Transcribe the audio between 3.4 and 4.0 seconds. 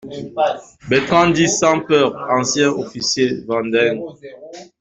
vendéen.